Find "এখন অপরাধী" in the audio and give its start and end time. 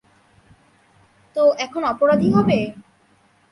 1.65-2.29